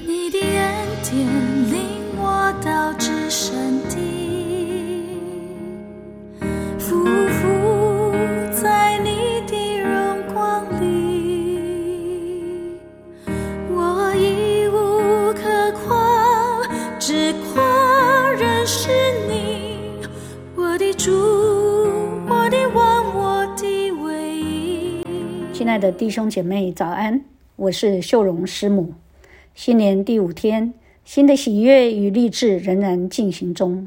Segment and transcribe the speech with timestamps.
[0.00, 1.26] 你的恩典
[1.72, 1.80] 领
[2.16, 3.54] 我到至圣
[3.88, 3.96] 地，
[6.78, 8.12] 匍匐
[8.62, 12.78] 在你的荣光里，
[13.70, 16.62] 我已无可夸，
[16.98, 18.90] 只夸认识
[19.28, 19.78] 你，
[20.56, 21.12] 我的主，
[22.28, 25.04] 我的王，我的唯一。
[25.52, 27.24] 亲爱的弟兄姐妹，早安！
[27.56, 28.92] 我是秀荣师母。
[29.54, 30.74] 新年第五天，
[31.04, 33.86] 新的喜悦与励志仍然进行中。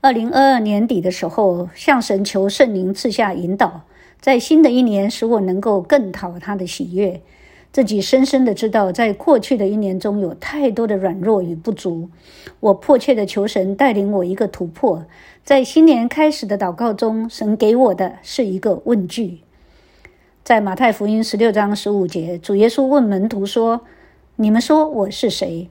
[0.00, 3.82] 二零二二年底的时候，向神求圣灵赐下引导，
[4.20, 7.20] 在新的一年使我能够更讨他的喜悦。
[7.72, 12.08] 自己深深的知道，在过去的一年中有太多的软弱与不足，
[12.60, 15.04] 我迫切的求神带领我一个突破。
[15.42, 19.38] 在新年开始的祷告中，神给我的是一个问句。
[20.44, 23.80] 在马太福音十六章十五节，主耶稣问门徒说
[24.40, 25.68] ：“你们说我是谁？”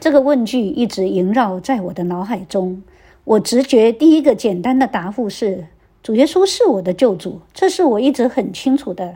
[0.00, 2.82] 这个问句一直萦绕在我的脑海中。
[3.22, 5.68] 我直觉第一个简单的答复是：
[6.02, 9.14] 主耶稣是我的救主，这是我一直很清楚的。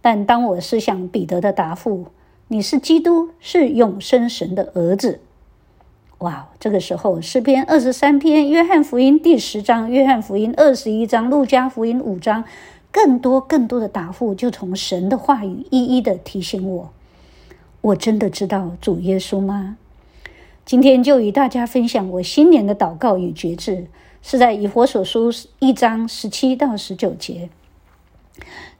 [0.00, 2.06] 但当我思想彼得的答复
[2.48, 5.20] ：“你是基督，是永生神的儿子。”
[6.18, 6.48] 哇！
[6.58, 12.42] 这个时候，诗篇二十三篇、约翰福音第十章、约翰福音二十一章、路加福音五章。
[12.90, 16.90] 更多更多的答复，就从神的话语一一的提醒我：
[17.84, 19.76] 我真的知道主耶稣吗？
[20.64, 23.88] 今天就与大家分享我新年的祷告与觉志，
[24.22, 27.50] 是在以佛所书一章十七到十九节。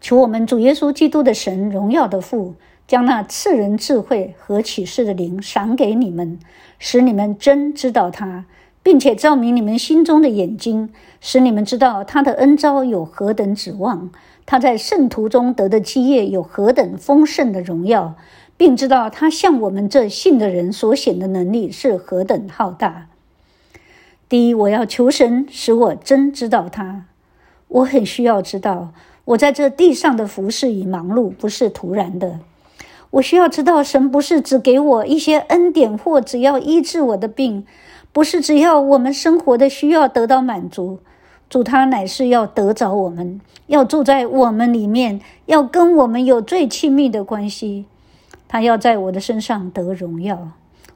[0.00, 2.54] 求我们主耶稣基督的神荣耀的父，
[2.88, 6.38] 将那赐人智慧和启示的灵赏给你们，
[6.78, 8.46] 使你们真知道他。
[8.82, 14.10] 并且照明你们心中的眼睛，使你们知道他的恩招有何等指望，
[14.44, 18.14] 他在圣徒中得的基业有何等丰盛的荣耀，
[18.56, 23.08] 并知道他向我们这信的人所显的能力是何等浩大。
[24.28, 27.06] 第一，我要求神使我真知道他。
[27.68, 28.92] 我很需要知道，
[29.24, 32.40] 我在这地上的服侍与忙碌不是突然的。
[33.10, 37.66] 我需要知道，神不是只给我一些恩典，或只要医治我的病。
[38.12, 41.00] 不是只要我们生活的需要得到满足，
[41.50, 47.86] 主他乃是要得着我们，要住在我们里面，要跟我们有最亲密的关系。
[48.54, 50.50] 他要在我的身上得荣耀。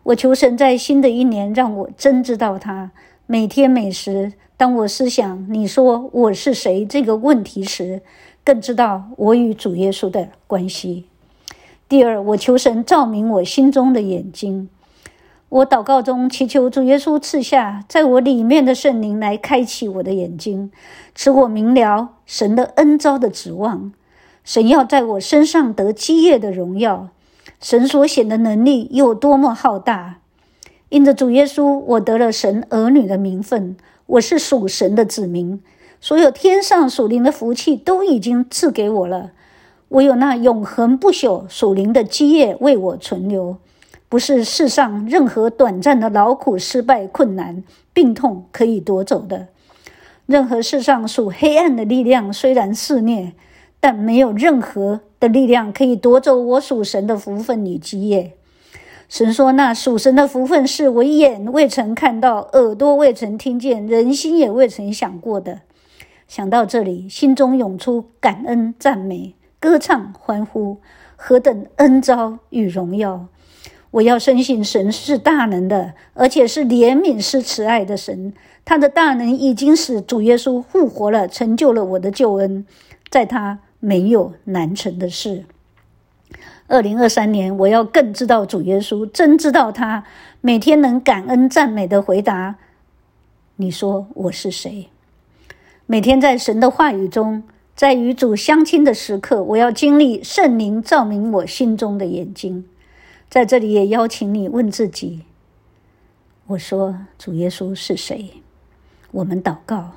[0.05, 2.93] 我求神在新的一年让我真知道他。
[3.27, 8.01] 每天每时，当我思想你说我是谁这个问题时，
[8.45, 11.07] 更知道我与主耶稣的关系。
[11.89, 14.69] 第二，我求神照明我心中的眼睛。
[15.49, 20.71] 我祷告中祈求主耶稣赐下在我里面的圣灵来开启我的眼睛，
[21.13, 23.93] 使我明了神的恩招的指望。
[24.45, 27.09] 神要在我身上得基业的荣耀，
[27.61, 30.21] 神所显的能力有多么浩大！
[30.91, 33.77] 因着主耶稣，我得了神儿女的名分，
[34.07, 35.61] 我是属神的子民，
[36.01, 39.33] 所有天上属灵的福气都已经赐给我了。
[39.89, 43.57] 我有那永恒不朽属灵的基业为我存留。
[44.09, 49.49] 不是世上任何短暂的劳苦、失败、困难、病痛可以夺走的。
[50.25, 53.33] 任何世上属黑暗的力量虽然肆虐，
[53.81, 58.33] 但没有任何的力量可以夺走我属神的福分与基业。
[59.09, 65.61] 神说：“那属神的福分是我眼未曾看到，耳朵未曾听见，人心也未曾想过的。”
[66.29, 70.77] 想到这里，心中涌出感恩、赞美、歌唱、欢呼，
[71.17, 73.29] 何等恩招与荣耀！
[73.93, 78.35] 我要深信神是大能的，而且是怜悯、是慈爱的神。
[78.67, 82.67] 他的大能已经使主耶稣复活了，成就了我的救恩，
[83.11, 85.45] 在他没有难成的事。
[86.67, 90.05] 二零二三年，我要更知道主耶稣，真知道他，
[90.41, 92.57] 每天能感恩赞美的回答。
[93.57, 94.89] 你说我是谁？
[95.87, 97.43] 每天在神的话语中，
[97.75, 102.67] 在与主相亲的时刻，我要经历圣灵照明我心中的眼睛。
[103.31, 105.23] 在这里也邀请你问自己：
[106.49, 108.31] 我说主耶稣是谁？
[109.11, 109.93] 我们祷告，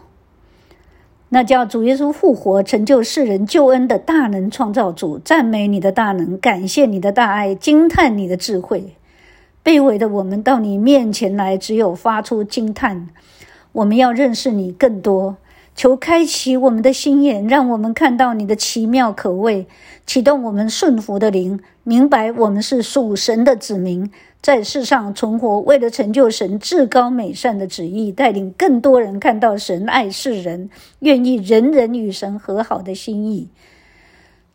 [1.33, 8.95] 那叫主耶稣复活、成就世人救恩的大能创造主，赞美你的大能，感谢你的大爱，惊叹你的智慧。
[9.63, 13.07] 卑微的我们到你面前来，只有发出惊叹。
[13.71, 15.37] 我们要认识你更多。
[15.75, 19.65] 求开启我们的心眼，让我们看到你的奇妙可畏，
[20.05, 30.69] 启动我们顺服的灵，明白我们是属神的子民，在世上存活，为了成就神至高美善的旨意，带领更多人看到神爱世人，
[30.99, 33.47] 愿意人人与神和好的心意。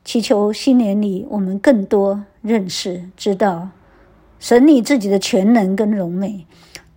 [0.05, 3.71] 祈求新年里我们更多认识、知道
[4.39, 6.47] 神你自己的全能跟荣美。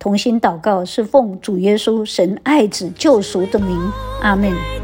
[0.00, 3.78] 同心祷告是奉主耶稣神爱子救赎的名，
[4.22, 4.79] 阿门。